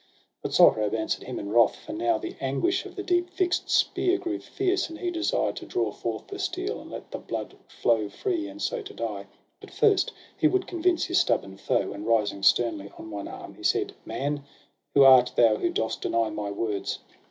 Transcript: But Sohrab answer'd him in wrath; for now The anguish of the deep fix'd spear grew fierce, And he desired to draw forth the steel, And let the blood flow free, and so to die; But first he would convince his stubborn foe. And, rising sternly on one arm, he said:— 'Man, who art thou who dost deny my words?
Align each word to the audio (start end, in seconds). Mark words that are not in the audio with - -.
But 0.41 0.51
Sohrab 0.51 0.95
answer'd 0.95 1.25
him 1.25 1.37
in 1.37 1.51
wrath; 1.51 1.75
for 1.75 1.93
now 1.93 2.17
The 2.17 2.35
anguish 2.41 2.87
of 2.87 2.95
the 2.95 3.03
deep 3.03 3.29
fix'd 3.29 3.69
spear 3.69 4.17
grew 4.17 4.39
fierce, 4.39 4.89
And 4.89 4.97
he 4.97 5.11
desired 5.11 5.57
to 5.57 5.67
draw 5.67 5.91
forth 5.91 6.25
the 6.25 6.39
steel, 6.39 6.81
And 6.81 6.89
let 6.89 7.11
the 7.11 7.19
blood 7.19 7.55
flow 7.67 8.09
free, 8.09 8.47
and 8.47 8.59
so 8.59 8.81
to 8.81 8.95
die; 8.95 9.27
But 9.59 9.69
first 9.69 10.11
he 10.35 10.47
would 10.47 10.65
convince 10.65 11.05
his 11.05 11.19
stubborn 11.19 11.55
foe. 11.55 11.93
And, 11.93 12.07
rising 12.07 12.41
sternly 12.41 12.91
on 12.97 13.11
one 13.11 13.27
arm, 13.27 13.53
he 13.53 13.63
said:— 13.63 13.93
'Man, 14.05 14.43
who 14.95 15.03
art 15.03 15.33
thou 15.35 15.57
who 15.57 15.69
dost 15.69 16.01
deny 16.01 16.31
my 16.31 16.49
words? 16.49 16.97